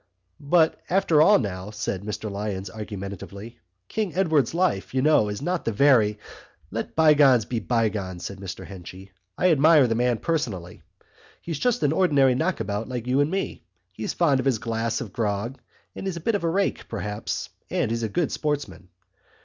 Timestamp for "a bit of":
16.17-16.43